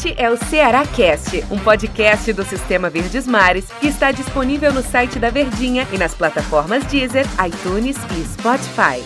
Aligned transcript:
Este 0.00 0.14
é 0.16 0.30
o 0.30 0.36
Ceará 0.38 0.86
Cast, 0.86 1.44
um 1.52 1.58
podcast 1.58 2.32
do 2.32 2.42
Sistema 2.42 2.88
Verdes 2.88 3.26
Mares 3.26 3.70
que 3.70 3.86
está 3.86 4.10
disponível 4.10 4.72
no 4.72 4.80
site 4.80 5.18
da 5.18 5.28
Verdinha 5.28 5.86
e 5.92 5.98
nas 5.98 6.14
plataformas 6.14 6.86
Deezer, 6.86 7.26
iTunes 7.46 7.98
e 8.16 8.24
Spotify. 8.24 9.04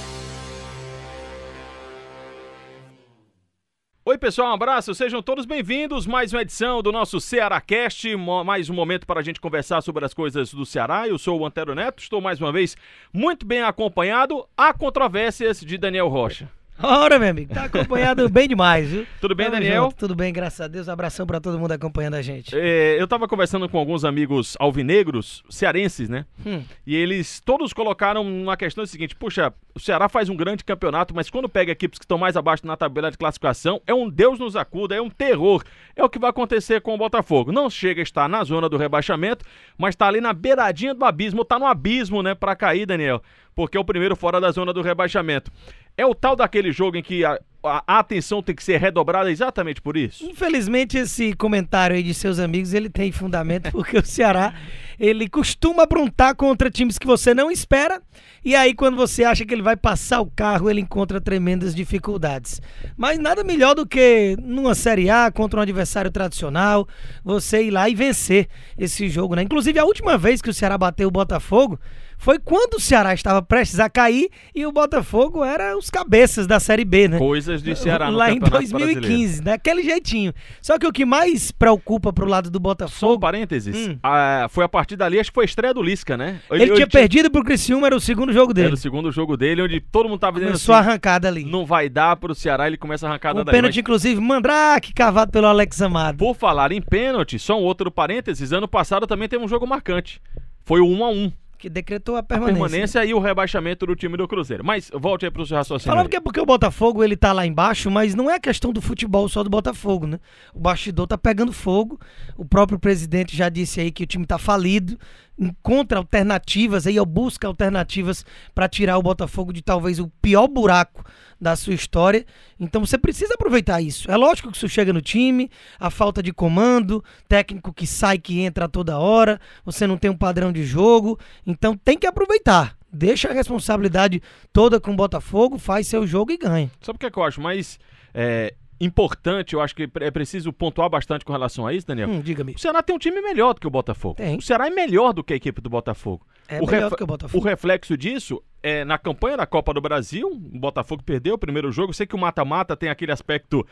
Oi, 4.04 4.18
pessoal, 4.18 4.52
um 4.52 4.54
abraço, 4.54 4.94
sejam 4.94 5.20
todos 5.20 5.44
bem-vindos. 5.46 6.06
Mais 6.06 6.32
uma 6.32 6.42
edição 6.42 6.80
do 6.80 6.92
nosso 6.92 7.20
Ceará 7.20 7.60
Cast, 7.60 8.14
mais 8.46 8.70
um 8.70 8.74
momento 8.74 9.04
para 9.04 9.18
a 9.18 9.24
gente 9.24 9.40
conversar 9.40 9.80
sobre 9.80 10.04
as 10.04 10.14
coisas 10.14 10.54
do 10.54 10.64
Ceará. 10.64 11.08
Eu 11.08 11.18
sou 11.18 11.40
o 11.40 11.44
Antero 11.44 11.74
Neto, 11.74 12.04
estou 12.04 12.20
mais 12.20 12.40
uma 12.40 12.52
vez 12.52 12.76
muito 13.12 13.44
bem 13.44 13.62
acompanhado. 13.62 14.46
Há 14.56 14.72
controvérsias 14.72 15.58
de 15.60 15.76
Daniel 15.76 16.06
Rocha. 16.06 16.48
Ora, 16.82 17.20
meu 17.20 17.30
amigo, 17.30 17.54
tá 17.54 17.64
acompanhado 17.64 18.28
bem 18.30 18.48
demais, 18.48 18.88
viu? 18.90 19.06
Tudo 19.20 19.34
bem, 19.34 19.46
Tamo 19.46 19.58
Daniel? 19.58 19.84
junto, 19.84 19.96
Tudo 19.96 20.14
bem, 20.14 20.32
graças 20.32 20.60
a 20.60 20.66
Deus. 20.66 20.88
Abração 20.88 21.24
pra 21.24 21.40
todo 21.40 21.58
mundo 21.58 21.70
acompanhando 21.72 22.14
a 22.14 22.22
gente. 22.22 22.54
É, 22.54 23.00
eu 23.00 23.06
tava 23.06 23.28
conversando 23.28 23.68
com 23.68 23.78
alguns 23.78 24.04
amigos 24.04 24.56
alvinegros, 24.58 25.44
cearenses, 25.48 26.08
né? 26.08 26.26
Hum. 26.44 26.62
E 26.84 26.96
eles 26.96 27.40
todos 27.40 27.72
colocaram 27.72 28.22
uma 28.26 28.56
questão 28.56 28.84
seguinte: 28.84 29.14
puxa, 29.14 29.52
o 29.72 29.78
Ceará 29.78 30.08
faz 30.08 30.28
um 30.28 30.36
grande 30.36 30.64
campeonato, 30.64 31.14
mas 31.14 31.30
quando 31.30 31.48
pega 31.48 31.70
equipes 31.70 31.98
que 31.98 32.04
estão 32.04 32.18
mais 32.18 32.36
abaixo 32.36 32.66
na 32.66 32.76
tabela 32.76 33.10
de 33.10 33.16
classificação, 33.18 33.80
é 33.86 33.94
um 33.94 34.10
Deus 34.10 34.38
nos 34.40 34.56
acuda, 34.56 34.96
é 34.96 35.00
um 35.00 35.10
terror. 35.10 35.62
É 35.94 36.02
o 36.02 36.08
que 36.08 36.18
vai 36.18 36.30
acontecer 36.30 36.80
com 36.80 36.92
o 36.92 36.98
Botafogo. 36.98 37.52
Não 37.52 37.70
chega 37.70 38.00
a 38.00 38.02
estar 38.02 38.28
na 38.28 38.42
zona 38.42 38.68
do 38.68 38.76
rebaixamento, 38.76 39.44
mas 39.78 39.94
tá 39.94 40.08
ali 40.08 40.20
na 40.20 40.32
beiradinha 40.32 40.92
do 40.92 41.04
abismo, 41.04 41.44
tá 41.44 41.56
no 41.56 41.66
abismo, 41.66 42.20
né, 42.20 42.34
pra 42.34 42.56
cair, 42.56 42.84
Daniel. 42.84 43.22
Porque 43.54 43.76
é 43.76 43.80
o 43.80 43.84
primeiro 43.84 44.16
fora 44.16 44.40
da 44.40 44.50
zona 44.50 44.72
do 44.72 44.82
rebaixamento. 44.82 45.50
É 45.96 46.04
o 46.04 46.14
tal 46.14 46.34
daquele 46.34 46.72
jogo 46.72 46.96
em 46.96 47.02
que 47.04 47.24
a, 47.24 47.38
a- 47.62 47.98
atenção 48.00 48.42
tem 48.42 48.52
que 48.54 48.64
ser 48.64 48.80
redobrada 48.80 49.30
exatamente 49.30 49.80
por 49.80 49.96
isso? 49.96 50.24
Infelizmente, 50.24 50.98
esse 50.98 51.34
comentário 51.34 51.94
aí 51.94 52.02
de 52.02 52.12
seus 52.12 52.40
amigos, 52.40 52.74
ele 52.74 52.90
tem 52.90 53.12
fundamento, 53.12 53.70
porque 53.72 53.96
o 53.96 54.04
Ceará, 54.04 54.52
ele 54.98 55.28
costuma 55.28 55.84
aprontar 55.84 56.34
contra 56.34 56.68
times 56.68 56.98
que 56.98 57.06
você 57.06 57.32
não 57.32 57.48
espera, 57.48 58.02
e 58.44 58.56
aí 58.56 58.74
quando 58.74 58.96
você 58.96 59.22
acha 59.22 59.46
que 59.46 59.54
ele 59.54 59.62
vai 59.62 59.76
passar 59.76 60.20
o 60.20 60.26
carro, 60.26 60.68
ele 60.68 60.80
encontra 60.80 61.20
tremendas 61.20 61.72
dificuldades. 61.72 62.60
Mas 62.96 63.16
nada 63.20 63.44
melhor 63.44 63.76
do 63.76 63.86
que 63.86 64.36
numa 64.42 64.74
Série 64.74 65.08
A, 65.08 65.30
contra 65.30 65.60
um 65.60 65.62
adversário 65.62 66.10
tradicional, 66.10 66.88
você 67.24 67.62
ir 67.62 67.70
lá 67.70 67.88
e 67.88 67.94
vencer 67.94 68.48
esse 68.76 69.08
jogo, 69.08 69.36
né? 69.36 69.42
Inclusive, 69.42 69.78
a 69.78 69.84
última 69.84 70.18
vez 70.18 70.42
que 70.42 70.50
o 70.50 70.54
Ceará 70.54 70.76
bateu 70.76 71.06
o 71.06 71.10
Botafogo, 71.12 71.78
foi 72.18 72.38
quando 72.38 72.74
o 72.74 72.80
Ceará 72.80 73.12
estava 73.14 73.42
prestes 73.42 73.78
a 73.80 73.88
cair 73.90 74.28
e 74.54 74.64
o 74.66 74.72
Botafogo 74.72 75.44
era 75.44 75.76
os 75.76 75.90
cabeças 75.90 76.46
da 76.46 76.58
Série 76.60 76.84
B, 76.84 77.08
né? 77.08 77.18
Coisas 77.18 77.62
de 77.62 77.74
Ceará 77.76 78.10
no 78.10 78.16
lá 78.16 78.30
em 78.30 78.34
Campeonato 78.40 78.68
Brasileiro. 78.70 79.00
2015, 79.00 79.42
daquele 79.42 79.82
jeitinho. 79.82 80.32
Só 80.62 80.78
que 80.78 80.86
o 80.86 80.92
que 80.92 81.04
mais 81.04 81.50
preocupa 81.52 82.12
pro 82.12 82.26
lado 82.26 82.50
do 82.50 82.56
Só 82.56 82.58
um 82.58 82.62
Botafogo, 82.62 83.20
parênteses. 83.20 83.76
Hum. 83.88 83.98
a- 84.02 84.46
foi 84.50 84.64
a 84.64 84.68
partir 84.68 84.96
dali, 84.96 85.18
acho 85.20 85.30
que 85.30 85.34
foi 85.34 85.44
a 85.44 85.46
estreia 85.46 85.74
do 85.74 85.82
Lisca, 85.82 86.16
né? 86.16 86.40
ele, 86.50 86.72
tinha 86.74 86.86
perdido 86.86 87.30
pro 87.30 87.44
Criciúma, 87.44 87.86
era 87.86 87.96
o 87.96 88.00
segundo 88.00 88.32
jogo 88.32 88.52
Era 88.52 88.62
dele. 88.62 88.74
o 88.74 88.76
segundo 88.78 89.10
jogo 89.12 89.36
dele, 89.36 89.62
onde 89.62 89.80
todo 89.80 90.08
mundo 90.08 90.18
tava 90.18 90.34
dizendo 90.34 90.52
Começou 90.52 90.74
a 90.74 90.78
assim, 90.80 90.88
arrancada 90.88 91.28
ali. 91.28 91.44
não 91.44 91.66
vai 91.66 91.88
dar 91.88 92.16
pro 92.16 92.34
Ceará, 92.34 92.66
ele 92.66 92.76
começa 92.76 93.06
a 93.06 93.10
arrancada 93.10 93.40
Um 93.40 93.44
dali. 93.44 93.56
pênalti, 93.56 93.74
Mas, 93.76 93.80
inclusive, 93.82 94.20
Mandrake, 94.20 94.92
cavado 94.92 95.30
pelo 95.30 95.46
Alex 95.46 95.80
Amado. 95.82 96.16
por 96.18 96.34
falar 96.34 96.72
em 96.72 96.80
pênalti, 96.80 97.38
só 97.38 97.58
um 97.58 97.62
outro 97.62 97.90
parênteses, 97.90 98.52
ano 98.52 98.66
passado 98.68 99.06
também 99.06 99.28
teve 99.28 99.44
um 99.44 99.48
jogo 99.48 99.66
marcante. 99.66 100.20
Foi 100.64 100.80
o 100.80 100.86
1 100.88 101.04
a 101.04 101.10
1 101.10 101.32
Que 101.64 101.70
decretou 101.70 102.14
a 102.14 102.18
a 102.18 102.22
permanência. 102.22 102.62
permanência 102.62 103.04
e 103.06 103.14
o 103.14 103.18
rebaixamento 103.18 103.86
do 103.86 103.96
time 103.96 104.18
do 104.18 104.28
Cruzeiro. 104.28 104.62
Mas 104.62 104.90
volte 104.92 105.24
aí 105.24 105.30
pro 105.30 105.46
seu 105.46 105.56
raciocínio. 105.56 105.92
Falava 105.92 106.08
aí. 106.08 106.10
que 106.10 106.16
é 106.16 106.20
porque 106.20 106.38
o 106.38 106.44
Botafogo 106.44 107.02
ele 107.02 107.16
tá 107.16 107.32
lá 107.32 107.46
embaixo, 107.46 107.90
mas 107.90 108.14
não 108.14 108.30
é 108.30 108.38
questão 108.38 108.70
do 108.70 108.82
futebol 108.82 109.26
só 109.30 109.42
do 109.42 109.48
Botafogo, 109.48 110.06
né? 110.06 110.20
O 110.52 110.60
bastidor 110.60 111.06
tá 111.06 111.16
pegando 111.16 111.54
fogo. 111.54 111.98
O 112.36 112.44
próprio 112.44 112.78
presidente 112.78 113.34
já 113.34 113.48
disse 113.48 113.80
aí 113.80 113.90
que 113.90 114.02
o 114.02 114.06
time 114.06 114.26
tá 114.26 114.36
falido. 114.36 114.98
Encontra 115.38 115.98
alternativas 115.98 116.86
aí, 116.86 116.98
ou 116.98 117.06
busca 117.06 117.46
alternativas 117.46 118.24
para 118.54 118.68
tirar 118.68 118.98
o 118.98 119.02
Botafogo 119.02 119.52
de 119.52 119.62
talvez 119.62 119.98
o 119.98 120.08
pior 120.22 120.46
buraco 120.46 121.04
da 121.40 121.56
sua 121.56 121.74
história. 121.74 122.24
Então 122.58 122.84
você 122.84 122.96
precisa 122.96 123.34
aproveitar 123.34 123.80
isso. 123.80 124.10
É 124.10 124.16
lógico 124.16 124.50
que 124.50 124.56
isso 124.56 124.68
chega 124.68 124.92
no 124.92 125.00
time, 125.00 125.50
a 125.78 125.90
falta 125.90 126.22
de 126.22 126.32
comando, 126.32 127.04
técnico 127.28 127.72
que 127.72 127.86
sai, 127.86 128.18
que 128.18 128.40
entra 128.40 128.68
toda 128.68 128.98
hora, 128.98 129.40
você 129.64 129.86
não 129.86 129.96
tem 129.96 130.10
um 130.10 130.16
padrão 130.16 130.52
de 130.52 130.64
jogo. 130.64 131.18
Então 131.46 131.76
tem 131.76 131.98
que 131.98 132.06
aproveitar. 132.06 132.76
Deixa 132.92 133.28
a 133.28 133.32
responsabilidade 133.32 134.22
toda 134.52 134.80
com 134.80 134.92
o 134.92 134.96
Botafogo, 134.96 135.58
faz 135.58 135.88
seu 135.88 136.06
jogo 136.06 136.30
e 136.30 136.36
ganha. 136.36 136.70
Sabe 136.80 136.96
o 136.96 136.98
que, 137.00 137.06
é 137.06 137.10
que 137.10 137.18
eu 137.18 137.24
acho 137.24 137.40
mais 137.40 137.78
é, 138.14 138.54
importante? 138.80 139.54
Eu 139.54 139.60
acho 139.60 139.74
que 139.74 139.88
é 140.00 140.10
preciso 140.10 140.52
pontuar 140.52 140.88
bastante 140.90 141.24
com 141.24 141.32
relação 141.32 141.66
a 141.66 141.72
isso, 141.72 141.86
Daniel. 141.86 142.08
Hum, 142.08 142.20
Diga-me. 142.20 142.52
O 142.54 142.58
Ceará 142.58 142.82
tem 142.82 142.94
um 142.94 142.98
time 142.98 143.20
melhor 143.20 143.54
do 143.54 143.60
que 143.60 143.66
o 143.66 143.70
Botafogo. 143.70 144.16
Tem. 144.16 144.36
O 144.36 144.42
Ceará 144.42 144.66
é 144.66 144.70
melhor 144.70 145.12
do 145.12 145.22
que 145.24 145.32
a 145.32 145.36
equipe 145.36 145.60
do 145.60 145.70
Botafogo. 145.70 146.26
É 146.48 146.60
o, 146.60 146.66
melhor 146.66 146.82
ref- 146.82 146.90
do 146.90 146.96
que 146.96 147.02
o 147.04 147.06
Botafogo. 147.06 147.42
o 147.44 147.48
reflexo 147.48 147.96
disso 147.96 148.42
é 148.62 148.84
na 148.84 148.98
campanha 148.98 149.36
da 149.36 149.46
Copa 149.46 149.72
do 149.72 149.80
Brasil. 149.80 150.28
O 150.28 150.58
Botafogo 150.58 151.02
perdeu 151.02 151.34
o 151.34 151.38
primeiro 151.38 151.70
jogo. 151.72 151.90
Eu 151.90 151.94
sei 151.94 152.06
que 152.06 152.14
o 152.14 152.18
mata-mata 152.18 152.76
tem 152.76 152.88
aquele 152.90 153.12
aspecto 153.12 153.66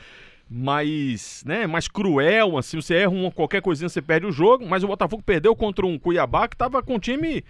mais, 0.56 1.42
né, 1.46 1.66
mais 1.66 1.88
cruel, 1.88 2.58
assim, 2.58 2.80
você 2.80 2.94
erra 2.96 3.10
uma, 3.10 3.30
qualquer 3.30 3.62
coisinha, 3.62 3.88
você 3.88 4.02
perde 4.02 4.26
o 4.26 4.32
jogo, 4.32 4.66
mas 4.68 4.84
o 4.84 4.86
Botafogo 4.86 5.22
perdeu 5.24 5.56
contra 5.56 5.86
um 5.86 5.98
Cuiabá 5.98 6.46
que 6.46 6.54
estava 6.54 6.82
com 6.82 6.96
o 6.96 7.00
time 7.00 7.42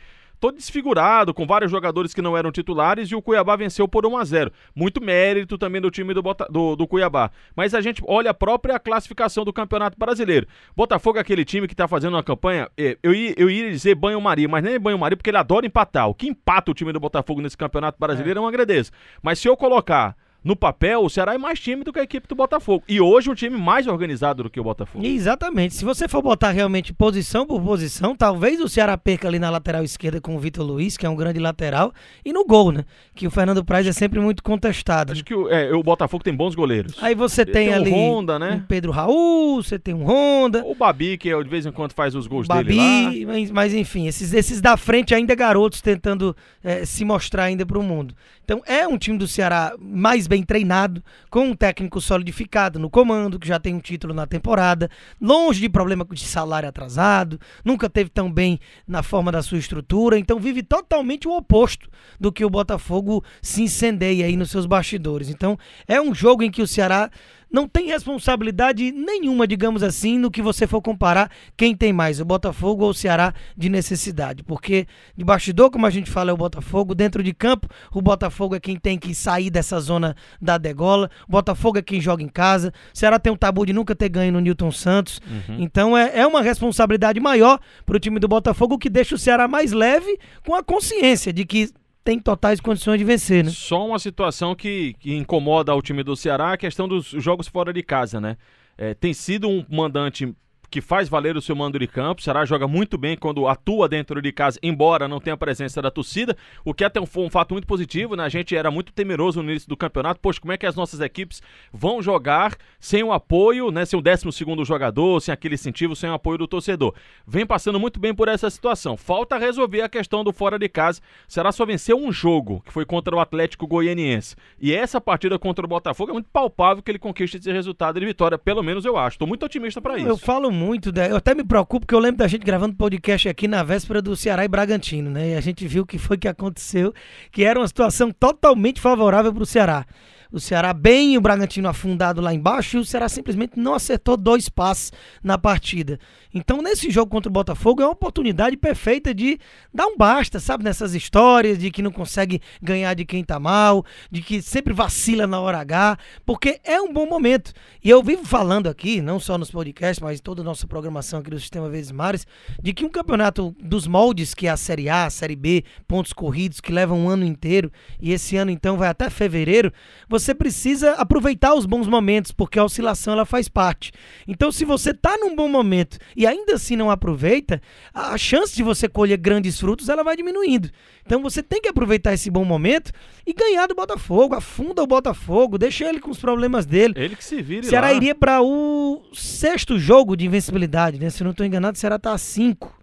todo 0.42 0.56
desfigurado, 0.56 1.32
com 1.32 1.46
vários 1.46 1.70
jogadores 1.70 2.12
que 2.12 2.20
não 2.20 2.36
eram 2.36 2.50
titulares 2.50 3.08
e 3.08 3.14
o 3.14 3.22
Cuiabá 3.22 3.54
venceu 3.54 3.86
por 3.86 4.04
1 4.04 4.16
a 4.16 4.24
0. 4.24 4.52
Muito 4.74 5.00
mérito 5.00 5.56
também 5.56 5.80
do 5.80 5.88
time 5.88 6.12
do, 6.12 6.20
Bota- 6.20 6.48
do, 6.50 6.74
do 6.74 6.84
Cuiabá. 6.84 7.30
Mas 7.54 7.74
a 7.74 7.80
gente 7.80 8.02
olha 8.08 8.32
a 8.32 8.34
própria 8.34 8.76
classificação 8.80 9.44
do 9.44 9.52
Campeonato 9.52 9.96
Brasileiro. 9.96 10.48
Botafogo 10.74 11.18
é 11.18 11.20
aquele 11.20 11.44
time 11.44 11.68
que 11.68 11.76
tá 11.76 11.86
fazendo 11.86 12.14
uma 12.14 12.24
campanha, 12.24 12.68
eh, 12.76 12.98
eu 13.04 13.14
ia, 13.14 13.34
eu 13.36 13.48
ia 13.48 13.70
dizer 13.70 13.94
banho-maria, 13.94 14.48
mas 14.48 14.64
nem 14.64 14.74
é 14.74 14.78
banho-maria 14.80 15.16
porque 15.16 15.30
ele 15.30 15.36
adora 15.36 15.64
empatar. 15.64 16.08
O 16.08 16.14
que 16.14 16.26
empata 16.26 16.72
o 16.72 16.74
time 16.74 16.92
do 16.92 16.98
Botafogo 16.98 17.40
nesse 17.40 17.56
Campeonato 17.56 17.96
Brasileiro 18.00 18.40
é, 18.40 18.42
um 18.42 18.48
agradeço. 18.48 18.90
Mas 19.22 19.38
se 19.38 19.48
eu 19.48 19.56
colocar 19.56 20.16
no 20.44 20.56
papel, 20.56 21.02
o 21.02 21.08
Ceará 21.10 21.34
é 21.34 21.38
mais 21.38 21.60
time 21.60 21.84
do 21.84 21.92
que 21.92 21.98
a 21.98 22.02
equipe 22.02 22.26
do 22.26 22.34
Botafogo. 22.34 22.82
E 22.88 23.00
hoje 23.00 23.30
um 23.30 23.34
time 23.34 23.56
mais 23.56 23.86
organizado 23.86 24.42
do 24.42 24.50
que 24.50 24.58
o 24.58 24.64
Botafogo. 24.64 25.04
Exatamente. 25.04 25.74
Se 25.74 25.84
você 25.84 26.08
for 26.08 26.20
botar 26.22 26.50
realmente 26.50 26.92
posição 26.92 27.46
por 27.46 27.60
posição, 27.62 28.16
talvez 28.16 28.60
o 28.60 28.68
Ceará 28.68 28.96
perca 28.98 29.28
ali 29.28 29.38
na 29.38 29.50
lateral 29.50 29.84
esquerda 29.84 30.20
com 30.20 30.34
o 30.34 30.38
Vitor 30.38 30.64
Luiz, 30.66 30.96
que 30.96 31.06
é 31.06 31.08
um 31.08 31.14
grande 31.16 31.38
lateral, 31.38 31.92
e 32.24 32.32
no 32.32 32.44
gol, 32.44 32.72
né? 32.72 32.84
Que 33.14 33.26
o 33.26 33.30
Fernando 33.30 33.64
Praz 33.64 33.86
é 33.86 33.92
sempre 33.92 34.18
muito 34.20 34.42
contestado. 34.42 35.12
Acho 35.12 35.24
que 35.24 35.34
o, 35.34 35.48
é, 35.48 35.72
o 35.72 35.82
Botafogo 35.82 36.24
tem 36.24 36.34
bons 36.34 36.54
goleiros. 36.54 36.96
Aí 37.00 37.14
você 37.14 37.44
tem, 37.44 37.68
Tem 37.68 37.70
um 37.70 37.74
ali 37.74 37.90
Honda, 37.90 38.38
né? 38.38 38.62
um 38.62 38.66
Pedro 38.66 38.90
Raul, 38.90 39.62
você 39.62 39.78
tem 39.78 39.94
um 39.94 40.04
Honda, 40.04 40.64
O 40.64 40.74
Babi, 40.74 41.16
que 41.18 41.30
é, 41.30 41.42
de 41.42 41.48
vez 41.48 41.66
em 41.66 41.72
quando 41.72 41.92
faz 41.92 42.14
os 42.14 42.26
gols 42.26 42.46
Babi, 42.46 42.76
dele 42.76 43.24
lá. 43.24 43.32
mas, 43.32 43.50
mas 43.50 43.74
enfim, 43.74 44.06
esses, 44.06 44.32
esses 44.32 44.60
da 44.60 44.76
frente 44.76 45.14
ainda 45.14 45.34
garotos 45.34 45.80
tentando 45.80 46.34
eh, 46.64 46.84
se 46.84 47.04
mostrar 47.04 47.44
ainda 47.44 47.64
para 47.64 47.78
o 47.78 47.82
mundo. 47.82 48.14
Então 48.44 48.62
é 48.66 48.86
um 48.86 48.98
time 48.98 49.16
do 49.16 49.26
Ceará 49.28 49.74
mais 49.78 50.26
bem 50.32 50.42
treinado, 50.42 51.04
com 51.28 51.48
um 51.48 51.54
técnico 51.54 52.00
solidificado 52.00 52.78
no 52.78 52.88
comando, 52.88 53.38
que 53.38 53.46
já 53.46 53.60
tem 53.60 53.74
um 53.74 53.80
título 53.80 54.14
na 54.14 54.26
temporada, 54.26 54.88
longe 55.20 55.60
de 55.60 55.68
problema 55.68 56.06
de 56.10 56.24
salário 56.24 56.66
atrasado, 56.66 57.38
nunca 57.62 57.90
teve 57.90 58.08
tão 58.08 58.32
bem 58.32 58.58
na 58.88 59.02
forma 59.02 59.30
da 59.30 59.42
sua 59.42 59.58
estrutura, 59.58 60.18
então 60.18 60.40
vive 60.40 60.62
totalmente 60.62 61.28
o 61.28 61.36
oposto 61.36 61.86
do 62.18 62.32
que 62.32 62.46
o 62.46 62.48
Botafogo 62.48 63.22
se 63.42 63.62
incendeia 63.62 64.24
aí 64.24 64.34
nos 64.34 64.50
seus 64.50 64.64
bastidores. 64.64 65.28
Então 65.28 65.58
é 65.86 66.00
um 66.00 66.14
jogo 66.14 66.42
em 66.42 66.50
que 66.50 66.62
o 66.62 66.66
Ceará 66.66 67.10
não 67.52 67.68
tem 67.68 67.88
responsabilidade 67.88 68.90
nenhuma, 68.90 69.46
digamos 69.46 69.82
assim, 69.82 70.18
no 70.18 70.30
que 70.30 70.40
você 70.40 70.66
for 70.66 70.80
comparar 70.80 71.30
quem 71.56 71.76
tem 71.76 71.92
mais, 71.92 72.18
o 72.18 72.24
Botafogo 72.24 72.84
ou 72.84 72.90
o 72.90 72.94
Ceará 72.94 73.34
de 73.56 73.68
necessidade. 73.68 74.42
Porque 74.42 74.86
de 75.16 75.24
bastidor, 75.24 75.70
como 75.70 75.84
a 75.84 75.90
gente 75.90 76.10
fala, 76.10 76.30
é 76.30 76.32
o 76.32 76.36
Botafogo, 76.36 76.94
dentro 76.94 77.22
de 77.22 77.34
campo, 77.34 77.68
o 77.92 78.00
Botafogo 78.00 78.54
é 78.54 78.60
quem 78.60 78.76
tem 78.76 78.98
que 78.98 79.14
sair 79.14 79.50
dessa 79.50 79.78
zona 79.80 80.16
da 80.40 80.56
degola, 80.56 81.10
o 81.28 81.32
Botafogo 81.32 81.78
é 81.78 81.82
quem 81.82 82.00
joga 82.00 82.22
em 82.22 82.28
casa, 82.28 82.72
o 82.94 82.98
Ceará 82.98 83.18
tem 83.18 83.32
um 83.32 83.36
tabu 83.36 83.66
de 83.66 83.72
nunca 83.72 83.94
ter 83.94 84.08
ganho 84.08 84.32
no 84.32 84.40
Newton 84.40 84.72
Santos, 84.72 85.20
então 85.58 85.96
é, 85.96 86.20
é 86.20 86.26
uma 86.26 86.40
responsabilidade 86.40 87.20
maior 87.20 87.58
para 87.84 87.96
o 87.96 88.00
time 88.00 88.18
do 88.18 88.28
Botafogo, 88.28 88.78
que 88.78 88.88
deixa 88.88 89.14
o 89.14 89.18
Ceará 89.18 89.46
mais 89.46 89.72
leve 89.72 90.18
com 90.46 90.54
a 90.54 90.62
consciência 90.62 91.32
de 91.32 91.44
que 91.44 91.70
tem 92.04 92.18
totais 92.18 92.60
condições 92.60 92.98
de 92.98 93.04
vencer, 93.04 93.44
né? 93.44 93.50
Só 93.50 93.86
uma 93.86 93.98
situação 93.98 94.54
que, 94.54 94.94
que 94.98 95.14
incomoda 95.14 95.74
o 95.74 95.82
time 95.82 96.02
do 96.02 96.16
Ceará, 96.16 96.52
a 96.52 96.56
questão 96.56 96.88
dos 96.88 97.06
jogos 97.06 97.48
fora 97.48 97.72
de 97.72 97.82
casa, 97.82 98.20
né? 98.20 98.36
É, 98.76 98.94
tem 98.94 99.12
sido 99.12 99.48
um 99.48 99.64
mandante 99.68 100.34
que 100.72 100.80
faz 100.80 101.06
valer 101.06 101.36
o 101.36 101.42
seu 101.42 101.54
mando 101.54 101.78
de 101.78 101.86
campo. 101.86 102.22
O 102.22 102.24
Ceará 102.24 102.46
joga 102.46 102.66
muito 102.66 102.96
bem 102.96 103.14
quando 103.14 103.46
atua 103.46 103.86
dentro 103.86 104.22
de 104.22 104.32
casa, 104.32 104.58
embora 104.62 105.06
não 105.06 105.20
tenha 105.20 105.34
a 105.34 105.36
presença 105.36 105.82
da 105.82 105.90
torcida, 105.90 106.34
o 106.64 106.72
que 106.72 106.82
até 106.82 107.04
foi 107.04 107.24
um 107.24 107.28
fato 107.28 107.52
muito 107.52 107.66
positivo, 107.66 108.16
né? 108.16 108.24
A 108.24 108.28
gente 108.30 108.56
era 108.56 108.70
muito 108.70 108.90
temeroso 108.90 109.42
no 109.42 109.50
início 109.50 109.68
do 109.68 109.76
campeonato. 109.76 110.18
Poxa, 110.18 110.40
como 110.40 110.50
é 110.50 110.56
que 110.56 110.64
as 110.64 110.74
nossas 110.74 111.00
equipes 111.00 111.42
vão 111.70 112.02
jogar 112.02 112.56
sem 112.80 113.02
o 113.02 113.12
apoio, 113.12 113.70
né? 113.70 113.84
Sem 113.84 113.98
o 113.98 114.02
12 114.02 114.32
segundo 114.32 114.64
jogador, 114.64 115.20
sem 115.20 115.30
aquele 115.30 115.56
incentivo, 115.56 115.94
sem 115.94 116.08
o 116.08 116.14
apoio 116.14 116.38
do 116.38 116.48
torcedor. 116.48 116.94
Vem 117.26 117.44
passando 117.44 117.78
muito 117.78 118.00
bem 118.00 118.14
por 118.14 118.28
essa 118.28 118.48
situação. 118.48 118.96
Falta 118.96 119.36
resolver 119.36 119.82
a 119.82 119.90
questão 119.90 120.24
do 120.24 120.32
fora 120.32 120.58
de 120.58 120.70
casa. 120.70 121.02
O 121.28 121.32
Ceará 121.32 121.52
só 121.52 121.66
venceu 121.66 121.98
um 121.98 122.10
jogo, 122.10 122.62
que 122.64 122.72
foi 122.72 122.86
contra 122.86 123.14
o 123.14 123.20
Atlético 123.20 123.66
Goianiense. 123.66 124.36
E 124.58 124.72
essa 124.72 124.98
partida 124.98 125.38
contra 125.38 125.66
o 125.66 125.68
Botafogo 125.68 126.12
é 126.12 126.14
muito 126.14 126.30
palpável 126.32 126.82
que 126.82 126.90
ele 126.90 126.98
conquiste 126.98 127.36
esse 127.36 127.52
resultado 127.52 128.00
de 128.00 128.06
vitória, 128.06 128.38
pelo 128.38 128.62
menos 128.62 128.86
eu 128.86 128.96
acho. 128.96 129.16
Estou 129.16 129.28
muito 129.28 129.44
otimista 129.44 129.82
para 129.82 129.98
isso. 129.98 130.08
Eu 130.08 130.16
falo 130.16 130.50
muito, 130.62 130.90
eu 130.96 131.16
até 131.16 131.34
me 131.34 131.44
preocupo 131.44 131.80
porque 131.80 131.94
eu 131.94 131.98
lembro 131.98 132.18
da 132.18 132.28
gente 132.28 132.44
gravando 132.44 132.74
podcast 132.74 133.28
aqui 133.28 133.46
na 133.46 133.62
véspera 133.62 134.00
do 134.00 134.16
Ceará 134.16 134.44
e 134.44 134.48
Bragantino, 134.48 135.10
né? 135.10 135.30
E 135.30 135.34
a 135.34 135.40
gente 135.40 135.66
viu 135.66 135.82
o 135.82 135.86
que 135.86 135.98
foi 135.98 136.16
que 136.16 136.28
aconteceu, 136.28 136.94
que 137.30 137.44
era 137.44 137.58
uma 137.58 137.68
situação 137.68 138.10
totalmente 138.10 138.80
favorável 138.80 139.32
para 139.32 139.42
o 139.42 139.46
Ceará 139.46 139.84
o 140.32 140.40
Ceará 140.40 140.72
bem, 140.72 141.16
o 141.18 141.20
Bragantino 141.20 141.68
afundado 141.68 142.20
lá 142.20 142.32
embaixo 142.32 142.78
e 142.78 142.80
o 142.80 142.84
Ceará 142.84 143.08
simplesmente 143.08 143.58
não 143.58 143.74
acertou 143.74 144.16
dois 144.16 144.48
passes 144.48 144.90
na 145.22 145.36
partida. 145.36 145.98
Então, 146.34 146.62
nesse 146.62 146.90
jogo 146.90 147.10
contra 147.10 147.28
o 147.28 147.32
Botafogo, 147.32 147.82
é 147.82 147.84
uma 147.84 147.92
oportunidade 147.92 148.56
perfeita 148.56 149.12
de 149.12 149.38
dar 149.72 149.86
um 149.86 149.96
basta, 149.96 150.40
sabe? 150.40 150.64
Nessas 150.64 150.94
histórias 150.94 151.58
de 151.58 151.70
que 151.70 151.82
não 151.82 151.90
consegue 151.90 152.40
ganhar 152.62 152.94
de 152.94 153.04
quem 153.04 153.22
tá 153.22 153.38
mal, 153.38 153.84
de 154.10 154.22
que 154.22 154.40
sempre 154.40 154.72
vacila 154.72 155.26
na 155.26 155.38
hora 155.38 155.58
H, 155.58 155.98
porque 156.24 156.58
é 156.64 156.80
um 156.80 156.90
bom 156.90 157.06
momento. 157.06 157.52
E 157.84 157.90
eu 157.90 158.02
vivo 158.02 158.24
falando 158.24 158.68
aqui, 158.68 159.02
não 159.02 159.20
só 159.20 159.36
nos 159.36 159.50
podcasts, 159.50 160.00
mas 160.02 160.18
em 160.18 160.22
toda 160.22 160.40
a 160.40 160.44
nossa 160.44 160.66
programação 160.66 161.20
aqui 161.20 161.28
do 161.28 161.38
Sistema 161.38 161.68
Vezes 161.68 161.92
Mares, 161.92 162.26
de 162.62 162.72
que 162.72 162.84
um 162.84 162.90
campeonato 162.90 163.54
dos 163.60 163.86
moldes, 163.86 164.32
que 164.32 164.46
é 164.46 164.50
a 164.50 164.56
Série 164.56 164.88
A, 164.88 165.04
a 165.04 165.10
Série 165.10 165.36
B, 165.36 165.64
pontos 165.86 166.14
corridos, 166.14 166.60
que 166.60 166.72
levam 166.72 166.98
um 166.98 167.08
ano 167.10 167.26
inteiro, 167.26 167.70
e 168.00 168.12
esse 168.12 168.36
ano 168.36 168.50
então 168.50 168.78
vai 168.78 168.88
até 168.88 169.10
fevereiro, 169.10 169.70
você 170.08 170.21
você 170.22 170.34
precisa 170.34 170.92
aproveitar 170.92 171.54
os 171.54 171.66
bons 171.66 171.86
momentos, 171.86 172.32
porque 172.32 172.58
a 172.58 172.64
oscilação 172.64 173.12
ela 173.14 173.24
faz 173.24 173.48
parte. 173.48 173.92
Então, 174.26 174.50
se 174.50 174.64
você 174.64 174.90
está 174.90 175.16
num 175.18 175.34
bom 175.34 175.48
momento 175.48 175.98
e 176.16 176.26
ainda 176.26 176.54
assim 176.54 176.76
não 176.76 176.90
aproveita, 176.90 177.60
a 177.92 178.16
chance 178.16 178.54
de 178.54 178.62
você 178.62 178.88
colher 178.88 179.18
grandes 179.18 179.58
frutos 179.58 179.88
ela 179.88 180.02
vai 180.02 180.16
diminuindo. 180.16 180.70
Então, 181.04 181.22
você 181.22 181.42
tem 181.42 181.60
que 181.60 181.68
aproveitar 181.68 182.14
esse 182.14 182.30
bom 182.30 182.44
momento 182.44 182.92
e 183.26 183.32
ganhar 183.32 183.66
do 183.66 183.74
Botafogo, 183.74 184.34
afunda 184.34 184.82
o 184.82 184.86
Botafogo, 184.86 185.58
deixa 185.58 185.88
ele 185.88 186.00
com 186.00 186.10
os 186.10 186.18
problemas 186.18 186.64
dele. 186.64 186.94
Ele 186.96 187.16
que 187.16 187.24
se 187.24 187.42
vire 187.42 187.66
Ceará 187.66 187.88
lá. 187.88 187.94
iria 187.94 188.14
para 188.14 188.40
o 188.42 189.02
sexto 189.12 189.78
jogo 189.78 190.16
de 190.16 190.26
invencibilidade, 190.26 190.98
né? 190.98 191.10
Se 191.10 191.24
não 191.24 191.32
estou 191.32 191.44
enganado, 191.44 191.76
o 191.76 191.80
Ceará 191.80 191.98
tá 191.98 192.12
a 192.12 192.18
cinco 192.18 192.82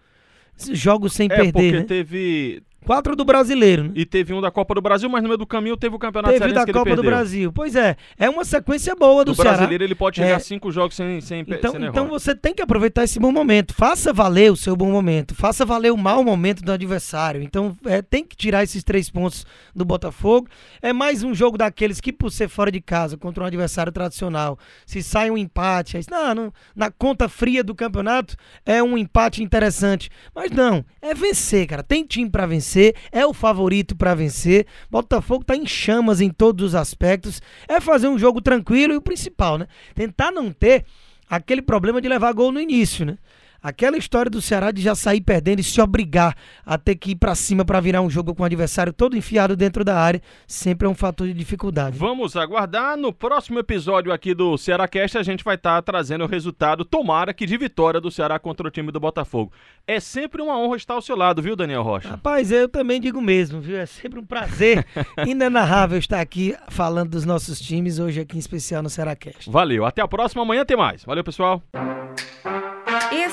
jogos 0.71 1.13
sem 1.13 1.27
é, 1.31 1.35
perder, 1.35 1.51
porque 1.51 1.71
né? 1.71 1.83
teve 1.83 2.63
Quatro 2.89 3.15
do 3.15 3.23
brasileiro, 3.23 3.83
né? 3.83 3.91
E 3.93 4.03
teve 4.03 4.33
um 4.33 4.41
da 4.41 4.49
Copa 4.49 4.73
do 4.73 4.81
Brasil, 4.81 5.07
mas 5.07 5.21
no 5.21 5.29
meio 5.29 5.37
do 5.37 5.45
caminho 5.45 5.77
teve 5.77 5.95
o 5.95 5.99
Campeonato 5.99 6.33
Teve 6.33 6.51
da 6.51 6.65
Copa 6.65 6.95
do. 6.95 7.03
Brasil. 7.03 7.53
Pois 7.53 7.75
é, 7.75 7.95
é 8.17 8.27
uma 8.27 8.43
sequência 8.43 8.95
boa 8.95 9.23
do, 9.23 9.31
do 9.31 9.35
Ceará. 9.35 9.51
brasileiro 9.51 9.83
ele 9.83 9.93
pode 9.93 10.15
chegar 10.15 10.37
É. 10.37 10.39
cinco 10.39 10.71
jogos 10.71 10.95
sem, 10.95 11.21
sem, 11.21 11.41
Então, 11.41 11.71
sem 11.73 11.85
então 11.85 12.07
você 12.07 12.33
tem 12.33 12.51
que 12.51 12.63
aproveitar 12.63 13.03
esse 13.03 13.19
bom 13.19 13.31
momento. 13.31 13.75
Faça 13.75 14.11
valer 14.11 14.51
o 14.51 14.55
seu 14.55 14.75
bom 14.75 14.89
momento. 14.89 15.35
Faça 15.35 15.63
valer 15.67 15.91
o 15.91 15.97
mau 15.97 16.23
momento 16.23 16.63
do 16.63 16.71
adversário. 16.71 17.43
Então 17.43 17.77
é, 17.85 18.01
tem 18.01 18.25
que 18.25 18.35
tirar 18.35 18.63
esses 18.63 18.83
três 18.83 19.07
pontos 19.07 19.45
do 19.75 19.85
Botafogo. 19.85 20.47
É 20.81 20.91
mais 20.91 21.21
um 21.21 21.31
jogo 21.31 21.59
daqueles 21.59 22.01
que, 22.01 22.11
por 22.11 22.31
ser 22.31 22.49
fora 22.49 22.71
de 22.71 22.81
casa, 22.81 23.15
contra 23.17 23.43
um 23.43 23.45
adversário 23.45 23.91
tradicional, 23.91 24.57
se 24.87 25.03
sai 25.03 25.29
um 25.29 25.37
empate, 25.37 25.95
aí, 25.95 26.03
não, 26.09 26.33
não, 26.33 26.53
na 26.75 26.89
conta 26.89 27.29
fria 27.29 27.63
do 27.63 27.75
campeonato 27.75 28.35
é 28.65 28.81
um 28.81 28.97
empate 28.97 29.43
interessante. 29.43 30.09
Mas 30.33 30.49
não, 30.49 30.83
é 30.99 31.13
vencer, 31.13 31.67
cara. 31.67 31.83
Tem 31.83 32.03
time 32.03 32.27
pra 32.27 32.47
vencer, 32.47 32.78
é 33.11 33.25
o 33.25 33.33
favorito 33.33 33.95
pra 33.95 34.15
vencer. 34.15 34.65
Botafogo 34.89 35.43
tá 35.43 35.55
em 35.55 35.65
chamas 35.65 36.21
em 36.21 36.29
todos 36.29 36.65
os 36.65 36.75
aspectos. 36.75 37.41
É 37.67 37.79
fazer 37.79 38.07
um 38.07 38.17
jogo 38.17 38.41
tranquilo 38.41 38.93
e 38.93 38.97
o 38.97 39.01
principal, 39.01 39.57
né? 39.57 39.67
Tentar 39.93 40.31
não 40.31 40.51
ter 40.51 40.85
aquele 41.29 41.61
problema 41.61 42.01
de 42.01 42.09
levar 42.09 42.33
gol 42.33 42.51
no 42.51 42.59
início, 42.59 43.05
né? 43.05 43.17
Aquela 43.61 43.97
história 43.97 44.29
do 44.29 44.41
Ceará 44.41 44.71
de 44.71 44.81
já 44.81 44.95
sair 44.95 45.21
perdendo 45.21 45.59
e 45.59 45.63
se 45.63 45.79
obrigar 45.81 46.35
a 46.65 46.77
ter 46.77 46.95
que 46.95 47.11
ir 47.11 47.15
pra 47.15 47.35
cima 47.35 47.65
pra 47.65 47.79
virar 47.79 48.01
um 48.01 48.09
jogo 48.09 48.33
com 48.33 48.43
o 48.43 48.45
adversário 48.45 48.93
todo 48.93 49.17
enfiado 49.17 49.55
dentro 49.55 49.83
da 49.83 49.97
área, 49.97 50.21
sempre 50.47 50.87
é 50.87 50.89
um 50.89 50.95
fator 50.95 51.27
de 51.27 51.33
dificuldade. 51.33 51.97
Vamos 51.97 52.35
aguardar. 52.35 52.97
No 52.97 53.11
próximo 53.11 53.59
episódio 53.59 54.11
aqui 54.11 54.33
do 54.33 54.57
Ceará 54.57 54.87
Cast, 54.87 55.17
a 55.17 55.23
gente 55.23 55.43
vai 55.43 55.55
estar 55.55 55.81
trazendo 55.81 56.23
o 56.23 56.27
resultado, 56.27 56.85
tomara 56.85 57.33
que 57.33 57.45
de 57.45 57.57
vitória 57.57 57.99
do 57.99 58.11
Ceará 58.11 58.39
contra 58.39 58.67
o 58.67 58.71
time 58.71 58.91
do 58.91 58.99
Botafogo. 58.99 59.51
É 59.85 59.99
sempre 59.99 60.41
uma 60.41 60.57
honra 60.57 60.77
estar 60.77 60.93
ao 60.93 61.01
seu 61.01 61.15
lado, 61.15 61.41
viu, 61.41 61.55
Daniel 61.55 61.83
Rocha? 61.83 62.09
Rapaz, 62.09 62.51
eu 62.51 62.67
também 62.67 63.01
digo 63.01 63.21
mesmo, 63.21 63.59
viu? 63.59 63.77
É 63.77 63.85
sempre 63.85 64.19
um 64.19 64.25
prazer 64.25 64.85
inenarrável 65.27 65.97
estar 65.97 66.19
aqui 66.19 66.55
falando 66.69 67.11
dos 67.11 67.25
nossos 67.25 67.59
times, 67.59 67.99
hoje 67.99 68.21
aqui 68.21 68.35
em 68.35 68.39
especial 68.39 68.81
no 68.81 68.89
Ceará 68.89 69.15
Cast. 69.15 69.49
Valeu. 69.49 69.85
Até 69.85 70.01
a 70.01 70.07
próxima. 70.07 70.41
Amanhã 70.41 70.65
tem 70.65 70.77
mais. 70.77 71.03
Valeu, 71.03 71.23
pessoal. 71.23 71.61